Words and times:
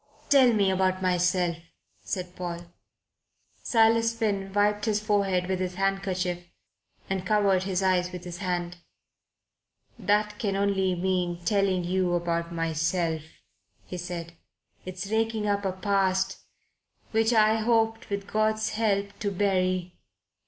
"Tell 0.31 0.51
me 0.51 0.71
about 0.71 1.03
myself," 1.03 1.57
said 2.01 2.35
Paul. 2.35 2.65
Silas 3.61 4.15
Finn 4.17 4.51
wiped 4.51 4.85
his 4.85 4.99
forehead 4.99 5.45
with 5.47 5.59
his 5.59 5.75
handkerchief 5.75 6.39
and 7.07 7.23
covered 7.23 7.65
his 7.65 7.83
eyes 7.83 8.11
with 8.11 8.23
his 8.23 8.39
hand. 8.39 8.77
"That 9.99 10.39
can 10.39 10.55
only 10.55 10.95
mean 10.95 11.45
telling 11.45 11.83
you 11.83 12.15
about 12.15 12.51
myself," 12.51 13.21
he 13.85 13.97
said. 13.97 14.33
"It's 14.85 15.05
raking 15.11 15.45
up 15.47 15.65
a 15.65 15.71
past 15.71 16.39
which 17.11 17.31
I 17.31 17.57
had 17.57 17.65
hoped, 17.65 18.09
with 18.09 18.25
God's 18.25 18.69
help, 18.71 19.19
to 19.19 19.29
bury. 19.29 19.99